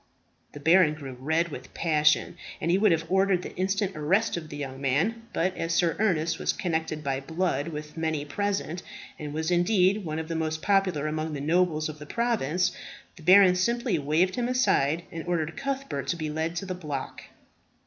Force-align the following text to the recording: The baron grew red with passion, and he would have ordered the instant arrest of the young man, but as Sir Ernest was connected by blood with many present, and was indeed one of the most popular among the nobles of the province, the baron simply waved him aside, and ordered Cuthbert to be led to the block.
The 0.53 0.59
baron 0.59 0.95
grew 0.95 1.13
red 1.19 1.49
with 1.49 1.75
passion, 1.75 2.35
and 2.59 2.71
he 2.71 2.77
would 2.79 2.91
have 2.91 3.05
ordered 3.07 3.43
the 3.43 3.55
instant 3.55 3.95
arrest 3.95 4.35
of 4.35 4.49
the 4.49 4.57
young 4.57 4.81
man, 4.81 5.27
but 5.31 5.55
as 5.55 5.75
Sir 5.75 5.95
Ernest 5.99 6.39
was 6.39 6.53
connected 6.53 7.03
by 7.03 7.19
blood 7.19 7.67
with 7.67 7.95
many 7.95 8.25
present, 8.25 8.81
and 9.19 9.31
was 9.31 9.51
indeed 9.51 10.03
one 10.03 10.17
of 10.17 10.27
the 10.27 10.33
most 10.33 10.63
popular 10.63 11.05
among 11.05 11.33
the 11.33 11.39
nobles 11.39 11.87
of 11.87 11.99
the 11.99 12.07
province, 12.07 12.71
the 13.15 13.21
baron 13.21 13.53
simply 13.55 13.99
waved 13.99 14.33
him 14.33 14.47
aside, 14.49 15.03
and 15.11 15.23
ordered 15.27 15.55
Cuthbert 15.55 16.07
to 16.07 16.15
be 16.15 16.31
led 16.31 16.55
to 16.55 16.65
the 16.65 16.73
block. 16.73 17.25